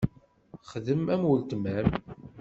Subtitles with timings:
[0.71, 1.89] Xdem am uletma-m.